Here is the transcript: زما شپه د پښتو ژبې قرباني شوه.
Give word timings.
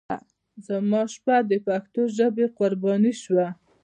زما 0.67 1.01
شپه 1.13 1.37
د 1.49 1.51
پښتو 1.67 2.01
ژبې 2.17 2.45
قرباني 2.57 3.13
شوه. 3.21 3.47